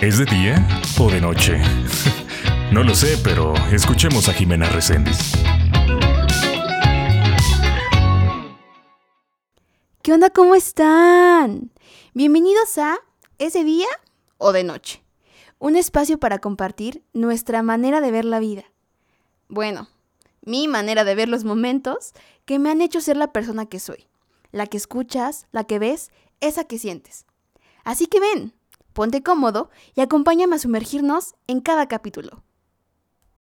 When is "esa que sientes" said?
26.40-27.26